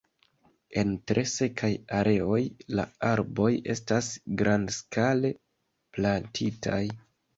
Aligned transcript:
En 0.81 0.93
tre 1.09 1.23
sekaj 1.31 1.69
areoj 1.97 2.39
la 2.79 2.85
arboj 3.09 3.51
estas 3.75 4.09
grandskale 4.41 5.33
plantitaj. 5.99 6.85